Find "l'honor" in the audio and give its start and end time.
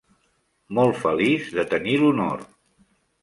2.05-2.41